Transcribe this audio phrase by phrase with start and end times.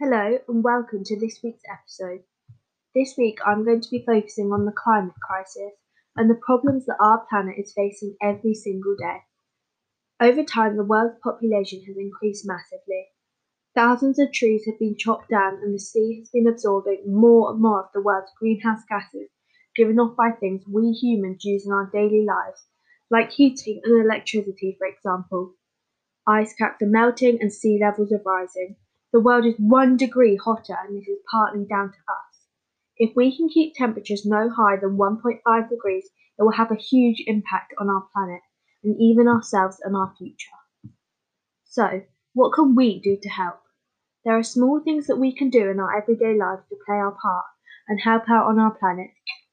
[0.00, 2.20] Hello and welcome to this week's episode.
[2.94, 5.72] This week I'm going to be focusing on the climate crisis
[6.14, 9.22] and the problems that our planet is facing every single day.
[10.20, 13.08] Over time, the world's population has increased massively.
[13.74, 17.60] Thousands of trees have been chopped down and the sea has been absorbing more and
[17.60, 19.30] more of the world's greenhouse gases
[19.74, 22.66] given off by things we humans use in our daily lives,
[23.10, 25.54] like heating and electricity, for example.
[26.24, 28.76] Ice caps are melting and sea levels are rising.
[29.10, 32.46] The world is one degree hotter, and this is partly down to us.
[32.98, 37.24] If we can keep temperatures no higher than 1.5 degrees, it will have a huge
[37.26, 38.42] impact on our planet
[38.84, 40.92] and even ourselves and our future.
[41.64, 42.02] So,
[42.34, 43.60] what can we do to help?
[44.24, 47.12] There are small things that we can do in our everyday lives to play our
[47.12, 47.46] part
[47.88, 49.10] and help out on our planet.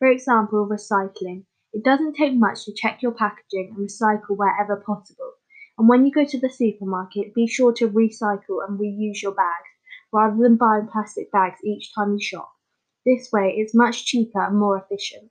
[0.00, 1.44] For example, recycling.
[1.72, 5.34] It doesn't take much to check your packaging and recycle wherever possible.
[5.78, 9.68] And when you go to the supermarket, be sure to recycle and reuse your bags
[10.12, 12.50] rather than buying plastic bags each time you shop.
[13.04, 15.30] This way, it's much cheaper and more efficient.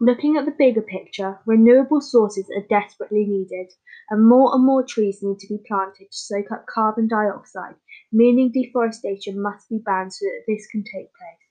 [0.00, 3.72] Looking at the bigger picture, renewable sources are desperately needed,
[4.10, 7.74] and more and more trees need to be planted to soak up carbon dioxide,
[8.12, 11.48] meaning deforestation must be banned so that this can take place.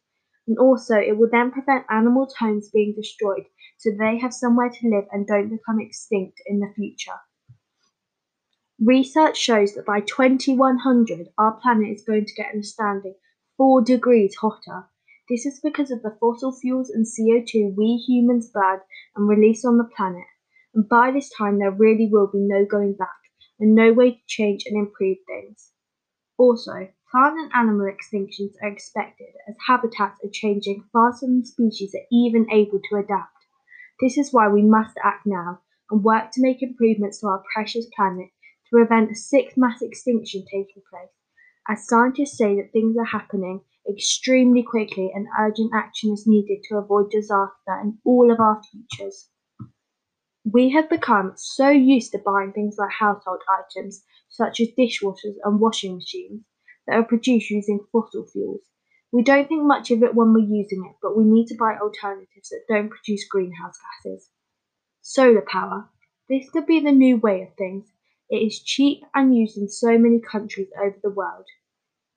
[0.47, 4.89] And also, it will then prevent animals' homes being destroyed so they have somewhere to
[4.89, 7.19] live and don't become extinct in the future.
[8.83, 13.15] Research shows that by 2100 our planet is going to get an astounding
[13.57, 14.87] 4 degrees hotter.
[15.27, 18.81] This is because of the fossil fuels and CO2 we humans burn
[19.15, 20.27] and release on the planet.
[20.75, 23.17] And by this time there really will be no going back
[23.59, 25.71] and no way to change and improve things.
[26.37, 32.05] Also, plant and animal extinctions are expected as habitats are changing faster than species are
[32.11, 33.33] even able to adapt.
[33.99, 37.87] This is why we must act now and work to make improvements to our precious
[37.95, 38.29] planet
[38.69, 41.11] to prevent a sixth mass extinction taking place,
[41.69, 46.77] as scientists say that things are happening extremely quickly and urgent action is needed to
[46.77, 49.29] avoid disaster in all of our futures.
[50.43, 55.59] We have become so used to buying things like household items, such as dishwashers and
[55.59, 56.41] washing machines,
[56.87, 58.61] that are produced using fossil fuels.
[59.11, 61.77] We don't think much of it when we're using it, but we need to buy
[61.77, 64.29] alternatives that don't produce greenhouse gases.
[65.01, 65.89] Solar power.
[66.29, 67.87] This could be the new way of things,
[68.29, 71.45] it is cheap and used in so many countries over the world.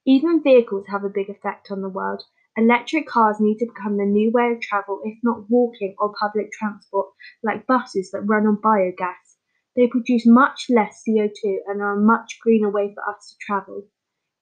[0.05, 2.25] Even vehicles have a big effect on the world.
[2.57, 6.51] Electric cars need to become the new way of travel, if not walking or public
[6.51, 7.09] transport,
[7.43, 9.37] like buses that run on biogas.
[9.77, 13.85] They produce much less CO2 and are a much greener way for us to travel.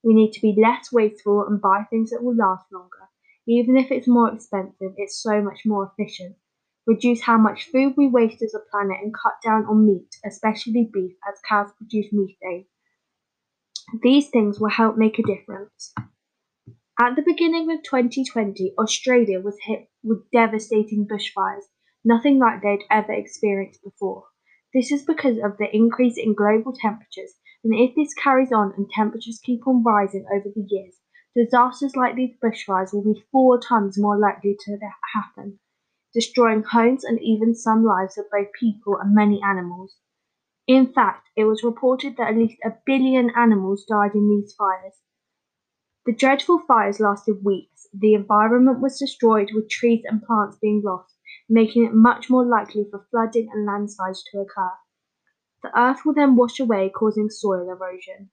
[0.03, 3.09] We need to be less wasteful and buy things that will last longer.
[3.47, 6.37] Even if it's more expensive, it's so much more efficient
[6.89, 10.89] reduce how much food we waste as a planet, and cut down on meat, especially
[10.91, 12.65] beef, as cows produce methane.
[14.03, 15.93] These things will help make a difference.
[16.99, 21.65] At the beginning of 2020, Australia was hit with devastating bushfires,
[22.07, 24.25] nothing like they'd ever experienced before.
[24.73, 28.89] This is because of the increase in global temperatures, and if this carries on and
[28.89, 30.95] temperatures keep on rising over the years,
[31.37, 34.79] disasters like these bushfires will be four times more likely to
[35.15, 35.59] happen
[36.15, 39.97] destroying homes and even some lives of both people and many animals.
[40.67, 44.95] In fact, it was reported that at least a billion animals died in these fires.
[46.07, 47.87] The dreadful fires lasted weeks.
[47.93, 51.15] The environment was destroyed, with trees and plants being lost,
[51.49, 54.73] making it much more likely for flooding and landslides to occur.
[55.63, 58.31] The earth will then wash away, causing soil erosion.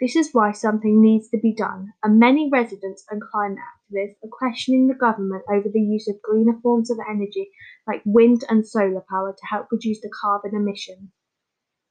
[0.00, 4.30] This is why something needs to be done, and many residents and climate activists are
[4.30, 7.50] questioning the government over the use of greener forms of energy
[7.86, 11.10] like wind and solar power to help reduce the carbon emissions.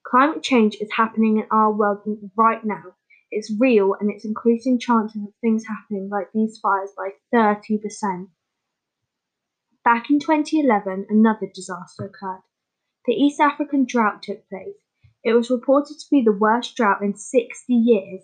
[0.05, 1.99] Climate change is happening in our world
[2.35, 2.83] right now.
[3.29, 8.27] It's real and it's increasing chances of things happening like these fires by 30%.
[9.83, 12.43] Back in 2011, another disaster occurred.
[13.05, 14.75] The East African drought took place
[15.27, 18.21] it was reported to be the worst drought in 60 years.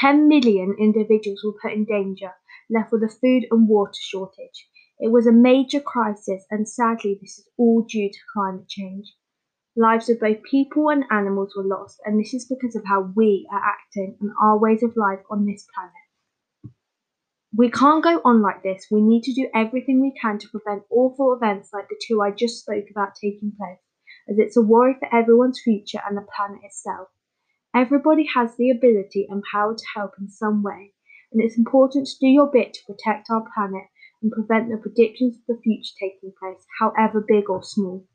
[0.00, 2.34] 10 million individuals were put in danger,
[2.70, 4.68] left with a food and water shortage.
[4.98, 9.14] It was a major crisis, and sadly, this is all due to climate change.
[9.76, 13.46] Lives of both people and animals were lost, and this is because of how we
[13.52, 16.72] are acting and our ways of life on this planet.
[17.54, 18.86] We can't go on like this.
[18.90, 22.30] We need to do everything we can to prevent awful events like the two I
[22.30, 23.78] just spoke about taking place
[24.28, 27.08] as it's a worry for everyone's future and the planet itself.
[27.74, 30.94] Everybody has the ability and power to help in some way,
[31.32, 33.84] and it's important to do your bit to protect our planet
[34.22, 38.06] and prevent the predictions of the future taking place, however big or small.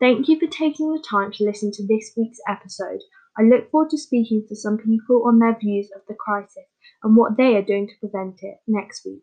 [0.00, 3.00] Thank you for taking the time to listen to this week's episode.
[3.36, 6.66] I look forward to speaking to some people on their views of the crisis
[7.02, 9.22] and what they are doing to prevent it next week.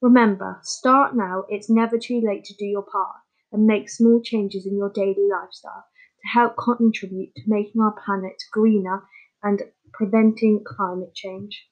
[0.00, 3.16] Remember, start now, it's never too late to do your part
[3.52, 5.84] and make small changes in your daily lifestyle
[6.20, 9.04] to help contribute to making our planet greener
[9.42, 9.62] and
[9.92, 11.68] preventing climate change.